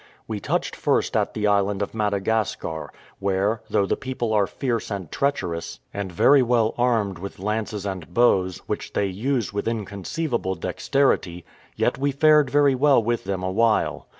[0.27, 5.11] We touched first at the island of Madagascar, where, though the people are fierce and
[5.11, 11.45] treacherous, and very well armed with lances and bows, which they use with inconceivable dexterity,
[11.75, 14.07] yet we fared very well with them a while.